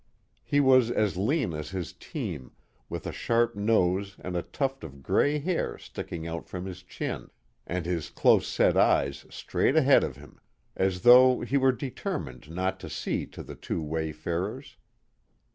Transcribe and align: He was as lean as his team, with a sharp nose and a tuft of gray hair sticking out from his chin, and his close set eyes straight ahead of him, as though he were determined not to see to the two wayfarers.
He 0.43 0.59
was 0.59 0.89
as 0.89 1.15
lean 1.15 1.53
as 1.53 1.69
his 1.69 1.93
team, 1.93 2.53
with 2.89 3.05
a 3.05 3.11
sharp 3.11 3.55
nose 3.55 4.15
and 4.19 4.35
a 4.35 4.41
tuft 4.41 4.83
of 4.83 5.03
gray 5.03 5.37
hair 5.37 5.77
sticking 5.77 6.25
out 6.25 6.49
from 6.49 6.65
his 6.65 6.81
chin, 6.81 7.29
and 7.67 7.85
his 7.85 8.09
close 8.09 8.47
set 8.47 8.75
eyes 8.75 9.27
straight 9.29 9.75
ahead 9.75 10.03
of 10.03 10.15
him, 10.15 10.39
as 10.75 11.01
though 11.01 11.41
he 11.41 11.55
were 11.55 11.71
determined 11.71 12.49
not 12.49 12.79
to 12.79 12.89
see 12.89 13.27
to 13.27 13.43
the 13.43 13.53
two 13.53 13.83
wayfarers. 13.83 14.75